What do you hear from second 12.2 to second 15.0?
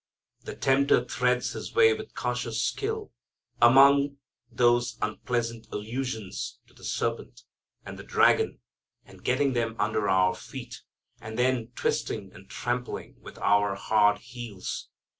and trampling with our hard heels.